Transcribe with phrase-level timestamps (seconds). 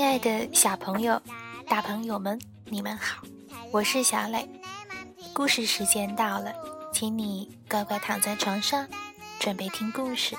[0.00, 1.20] 亲爱的小朋友、
[1.68, 3.22] 大朋友们，你们好，
[3.70, 4.48] 我是小磊。
[5.34, 6.54] 故事时间到了，
[6.90, 8.88] 请你乖乖躺在床上，
[9.38, 10.34] 准备听故事。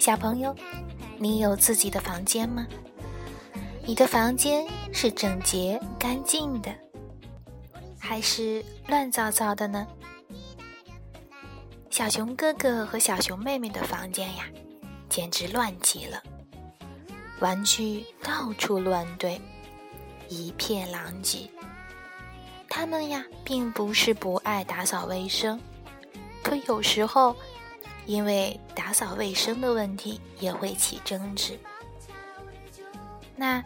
[0.00, 0.56] 小朋友，
[1.18, 2.66] 你有自己的房间吗？
[3.84, 6.74] 你的房间是整洁干净的，
[7.98, 9.86] 还是乱糟糟的呢？
[11.92, 14.46] 小熊哥哥和小熊妹妹的房间呀，
[15.10, 16.22] 简直乱极了，
[17.38, 19.38] 玩具到处乱堆，
[20.26, 21.50] 一片狼藉。
[22.66, 25.60] 他们呀，并不是不爱打扫卫生，
[26.42, 27.36] 可有时候，
[28.06, 31.60] 因为打扫卫生的问题，也会起争执。
[33.36, 33.62] 那，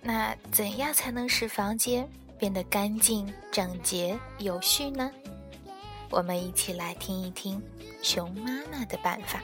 [0.00, 5.10] 那怎样才能使房间变得干净、整洁、有序呢？
[6.12, 7.60] 我们一起来听一听
[8.02, 9.42] 熊妈妈的办法。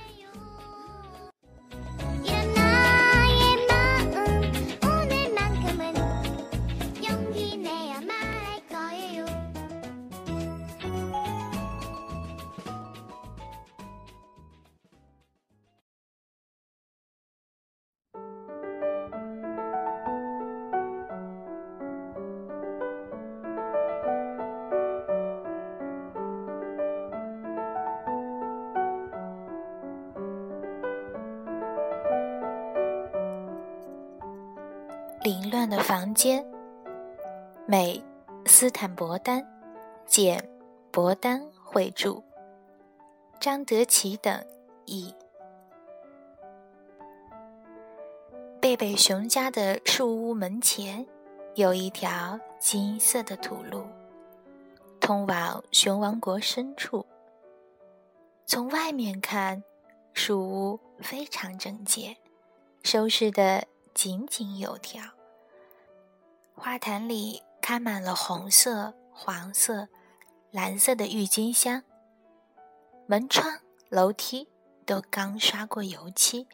[35.28, 36.42] 凌乱的房间，
[37.66, 38.02] 美
[38.46, 39.46] 斯坦伯丹，
[40.06, 40.42] 简
[40.90, 42.22] 伯丹绘著，
[43.38, 44.42] 张德奇等
[44.86, 45.14] 译。
[48.58, 51.06] 贝贝熊家的树屋门前
[51.56, 53.84] 有一条金色的土路，
[54.98, 57.04] 通往熊王国深处。
[58.47, 59.62] 从外面看，
[60.14, 62.16] 树屋非常整洁，
[62.82, 65.03] 收拾的井井有条。
[66.60, 69.88] 花坛里开满了红色、黄色、
[70.50, 71.84] 蓝色的郁金香。
[73.06, 74.48] 门窗、楼梯
[74.84, 76.48] 都刚刷过油漆，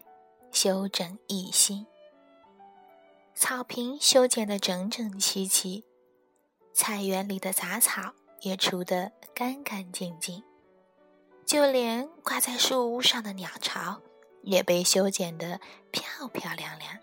[0.53, 1.87] 修整一新。
[3.35, 5.85] 草坪修剪得整整齐齐，
[6.75, 8.13] 菜园里的杂草
[8.43, 10.45] 也除得干干净净，
[11.47, 14.03] 就连挂在树屋上的鸟巢
[14.43, 15.59] 也被修剪得
[15.91, 16.99] 漂漂亮亮。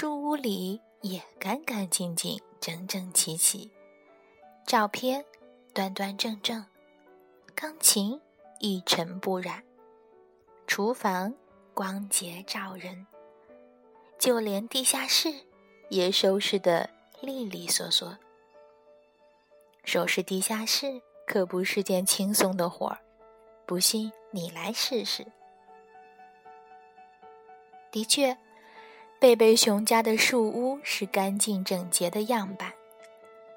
[0.00, 3.68] 书屋里也干干净净、整整齐齐，
[4.64, 5.24] 照片
[5.74, 6.64] 端端正正，
[7.52, 8.20] 钢琴
[8.60, 9.64] 一尘不染，
[10.68, 11.34] 厨房
[11.74, 13.08] 光洁照人，
[14.20, 15.34] 就连地下室
[15.88, 16.88] 也收拾得
[17.20, 18.16] 利利索索。
[19.82, 23.00] 收拾地下室可不是件轻松的活儿，
[23.66, 25.26] 不信你来试试。
[27.90, 28.38] 的确。
[29.20, 32.72] 贝贝熊家的树屋是干净整洁的样板，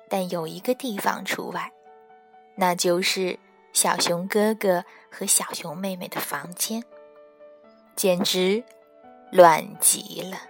[0.09, 1.71] 但有一个地方除外，
[2.55, 3.37] 那就是
[3.71, 6.83] 小熊哥哥和小熊妹妹的房间，
[7.95, 8.63] 简直
[9.31, 10.41] 乱极了。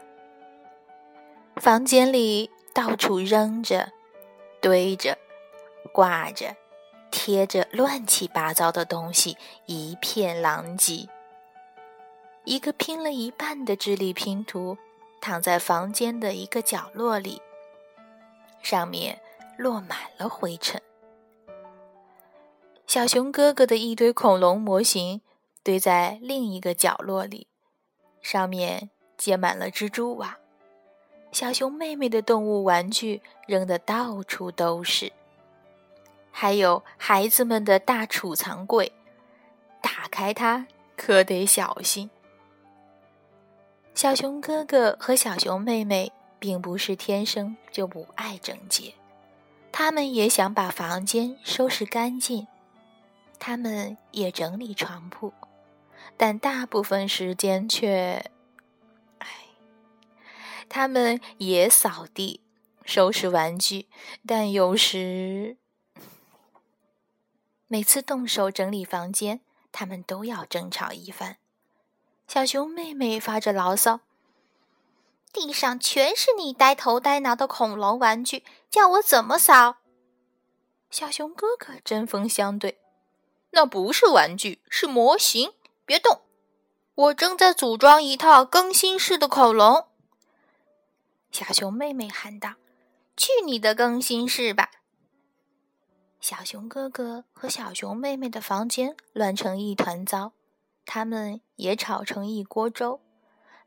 [1.57, 3.91] 房间里到处扔着、
[4.61, 5.17] 堆着、
[5.91, 6.55] 挂着、
[7.11, 11.09] 贴着乱七八糟的东西，一片狼藉。
[12.45, 14.77] 一个拼了一半的智力拼图。
[15.21, 17.41] 躺在房间的一个角落里，
[18.61, 19.21] 上面
[19.55, 20.81] 落满了灰尘。
[22.87, 25.21] 小熊哥哥的一堆恐龙模型
[25.63, 27.47] 堆在另一个角落里，
[28.21, 30.35] 上面结满了蜘蛛网。
[31.31, 35.13] 小熊妹妹的动物玩具扔得到处都是，
[36.31, 38.91] 还有孩子们的大储藏柜，
[39.81, 40.67] 打开它
[40.97, 42.09] 可得小心。
[44.01, 48.95] 小熊哥哥和小熊妹妹并不是天生就不爱整洁，
[49.71, 52.47] 他们也想把房间收拾干净，
[53.37, 55.31] 他们也整理床铺，
[56.17, 58.25] 但大部分时间却……
[59.19, 59.27] 唉，
[60.67, 62.41] 他们也扫地、
[62.83, 63.87] 收拾玩具，
[64.25, 65.57] 但有时
[67.67, 71.37] 每次动手整理房间，他们都要争吵一番。
[72.33, 73.99] 小熊妹妹发着牢骚
[75.33, 79.79] ：“地上全是你呆头呆脑的恐龙玩具，叫我怎么扫？”
[80.89, 82.79] 小熊哥哥针锋相对
[83.51, 85.51] ：“那不是玩具，是模型，
[85.85, 86.21] 别动！
[86.95, 89.87] 我正在组装一套更新式的恐龙。”
[91.33, 92.53] 小熊妹妹喊道
[93.17, 94.71] ：“去你的更新室吧！”
[96.21, 100.31] 小熊哥哥和小熊妹妹的房间乱成一团糟，
[100.93, 102.99] 他们也吵成一锅粥，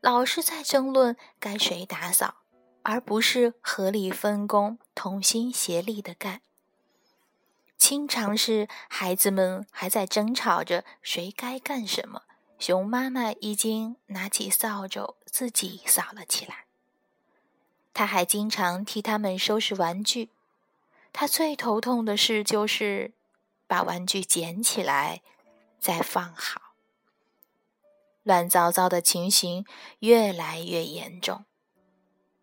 [0.02, 2.42] 老是在争论该谁打扫，
[2.82, 6.42] 而不是合理分工、同心协力的干。
[7.78, 12.24] 经常是孩子们还在争吵着谁该干什么，
[12.58, 16.66] 熊妈妈已经拿起扫帚自己扫了起来。
[17.94, 20.28] 他还经常替他们收拾玩具。
[21.10, 23.14] 他最头痛的事就是
[23.66, 25.22] 把玩具捡起来
[25.80, 26.63] 再放好。
[28.24, 29.64] 乱糟糟的情形
[30.00, 31.44] 越来越严重。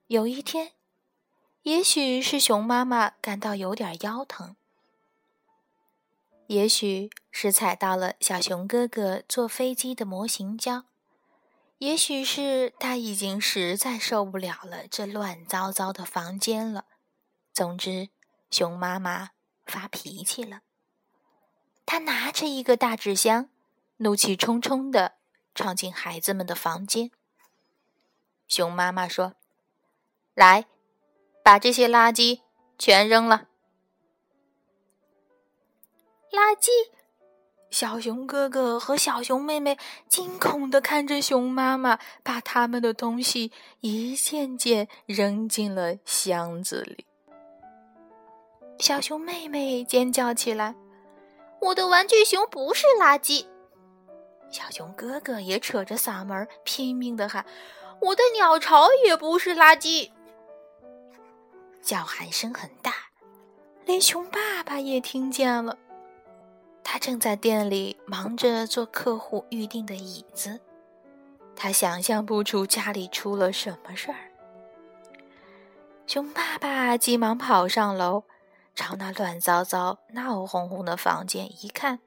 [0.08, 0.72] 有一天，
[1.64, 4.56] 也许是熊妈妈感到有点腰疼，
[6.48, 10.86] 也许是踩到了小熊哥哥坐飞机的模型胶，
[11.80, 16.86] 也许是他已经实在受不了了这乱糟糟的房间了。
[17.52, 18.08] 总之。
[18.54, 19.30] 熊妈妈
[19.66, 20.60] 发脾气了，
[21.86, 23.48] 她拿着一个大纸箱，
[23.96, 25.14] 怒气冲冲的
[25.54, 27.12] 闯进孩子们的房间。
[28.48, 29.34] 熊妈妈说
[30.36, 30.66] ：“来，
[31.44, 32.42] 把这些垃圾
[32.78, 33.48] 全扔了。”
[36.32, 36.70] 垃圾！
[37.70, 39.78] 小熊哥哥和小熊妹妹
[40.10, 47.06] 惊恐的看着熊妈妈把他们的东西一件件扔进了箱子里。
[48.78, 50.76] 小熊妹妹尖叫起来
[51.62, 53.46] ：“我的玩具熊不是垃圾！”
[54.52, 57.46] 小熊哥哥也扯着嗓门拼命的喊
[58.02, 60.12] ：“我的鸟巢也不是垃圾！”
[61.82, 62.94] 叫喊声很大，
[63.86, 65.78] 连熊爸爸也听见了。
[66.84, 70.60] 他正在店里忙着做客户预定的椅子，
[71.56, 74.18] 他想象不出家里出了什么事儿。
[76.06, 78.24] 熊爸爸急忙跑上楼。
[78.74, 82.00] 朝那乱糟糟、闹哄哄的房间一看，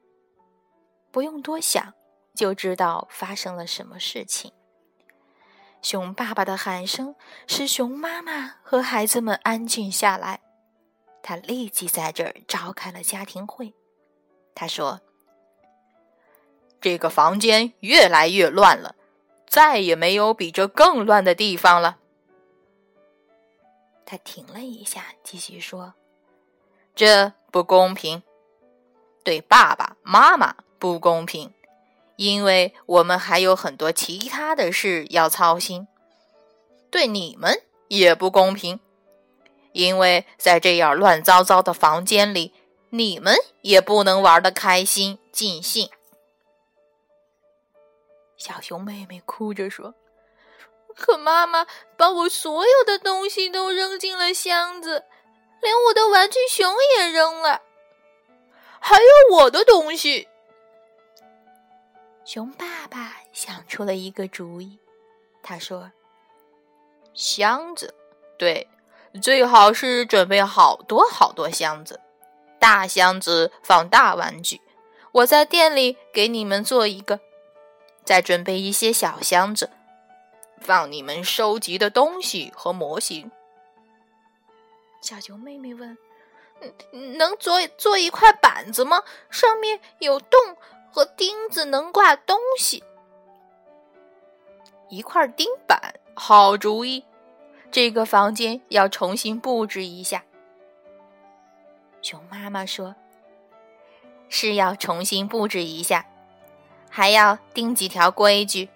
[1.12, 1.92] 不用多想，
[2.34, 4.52] 就知道发生了什么事情。
[5.80, 7.14] 熊爸爸的喊声
[7.46, 10.40] 使熊妈妈和孩子们安静下来。
[11.22, 13.72] 他立即在这儿召开了家庭会。
[14.54, 15.00] 他说
[16.82, 18.94] ：“这个房间越来越乱了，
[19.46, 21.98] 再也没有比这更乱的地方了。”
[24.04, 25.94] 他停了一下，继续说。
[26.94, 28.22] 这不公平，
[29.24, 31.53] 对爸爸妈妈不公平，
[32.16, 35.88] 因为我们还有很多其他的事要操心。
[36.90, 38.78] 对你们也不公平，
[39.72, 42.54] 因为在这样乱糟糟的房间里，
[42.90, 45.90] 你们也不能玩得开心尽兴。
[48.36, 49.94] 小熊妹妹哭着说
[50.94, 55.04] ：“可妈妈把我所有的东西都扔进了箱子。”
[55.62, 57.62] 连我的玩具熊也扔了，
[58.80, 60.28] 还有我的东西。
[62.24, 64.78] 熊爸爸想出了一个主意，
[65.42, 65.92] 他说
[67.12, 67.94] ：“箱子，
[68.38, 68.66] 对，
[69.22, 72.00] 最好是准备好多好多箱子，
[72.58, 74.62] 大箱子放大玩具。
[75.12, 77.20] 我在店里给你们做一个，
[78.04, 79.68] 再准备一些小箱子，
[80.60, 83.30] 放你们收集的东西和模型。”
[85.02, 85.98] 小熊妹妹问
[87.18, 89.02] ：“能做做一块板子吗？
[89.28, 90.56] 上面有洞
[90.94, 92.84] 和钉子，能挂东西。
[94.88, 97.04] 一块钉板，好主意。
[97.72, 100.22] 这个房间要重新布置一下。”
[102.00, 102.94] 熊妈妈说
[104.30, 106.06] ：“是要重新布置一下，
[106.88, 108.68] 还要定几条规矩：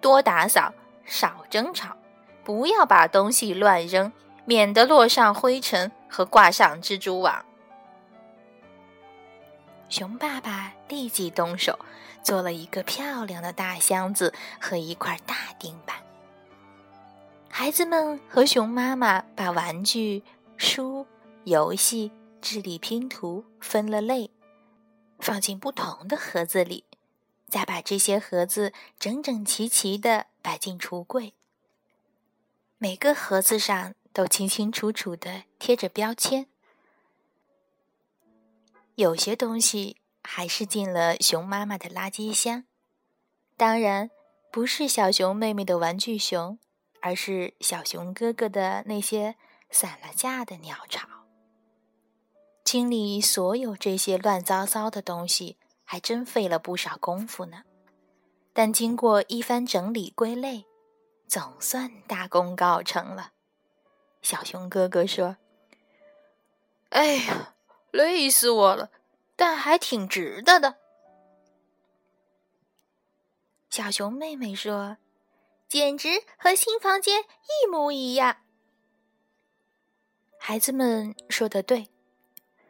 [0.00, 0.72] 多打扫，
[1.04, 1.96] 少争吵，
[2.44, 4.12] 不要把东西乱扔。”
[4.48, 7.44] 免得落上灰尘和挂上蜘蛛网。
[9.88, 11.78] 熊爸爸立即动手，
[12.22, 15.96] 做了一个漂亮的大箱子和一块大钉板。
[17.48, 20.22] 孩子们和熊妈妈把玩具、
[20.56, 21.06] 书、
[21.44, 22.10] 游戏、
[22.42, 24.30] 智力拼图分了类，
[25.18, 26.84] 放进不同的盒子里，
[27.48, 31.32] 再把这些盒子整整齐齐的摆进橱柜。
[32.78, 33.94] 每个盒子上。
[34.16, 36.46] 都清清楚楚的贴着标签，
[38.96, 42.64] 有些东西还是进了熊妈妈的垃圾箱。
[43.54, 44.10] 当然，
[44.50, 46.58] 不是小熊妹妹的玩具熊，
[47.02, 49.36] 而是小熊哥哥的那些
[49.70, 51.06] 散了架的鸟巢。
[52.64, 57.64] 清理所有这些乱糟糟的东西，还真费了不少功夫呢。
[58.54, 60.64] 但经过一番整理归类，
[61.28, 63.32] 总算大功告成了。
[64.22, 65.36] 小熊哥哥说
[66.88, 67.55] ：“哎呀，
[67.96, 68.90] 累死我了，
[69.34, 70.76] 但还挺值得的。
[73.70, 74.98] 小熊妹妹说
[75.66, 78.38] ：“简直和新房间一模一样。”
[80.38, 81.88] 孩子们说的对，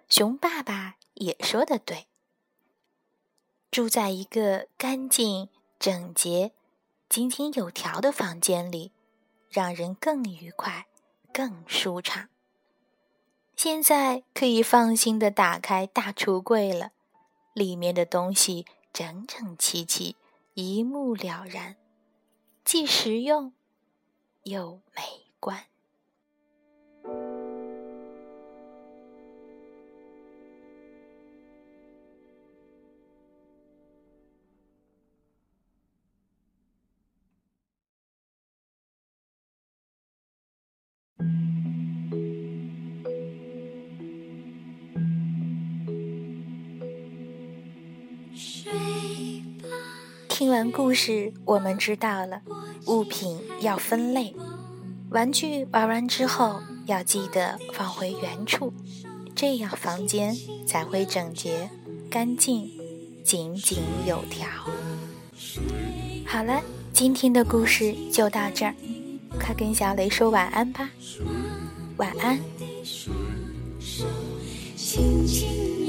[0.09, 2.06] 熊爸爸也说的对。
[3.71, 6.52] 住在一个干净、整洁、
[7.09, 8.92] 井井有条的房间里，
[9.50, 10.87] 让人更愉快、
[11.33, 12.28] 更舒畅。
[13.56, 16.92] 现在可以放心的打开大橱柜了，
[17.54, 20.14] 里面的东西整整齐齐，
[20.52, 21.76] 一目了然，
[22.62, 23.54] 既实用
[24.42, 25.02] 又美
[25.40, 25.64] 观。
[50.46, 52.40] 听完故事，我们知道了
[52.86, 54.32] 物品要分类，
[55.10, 58.72] 玩具玩完之后要记得放回原处，
[59.34, 61.68] 这样房间才会整洁、
[62.08, 62.70] 干净、
[63.24, 64.46] 井井有条。
[66.24, 66.62] 好了，
[66.92, 68.74] 今天的故事就到这儿，
[69.40, 70.88] 快跟小雷说晚安吧，
[71.96, 72.38] 晚安。
[74.76, 75.88] 轻轻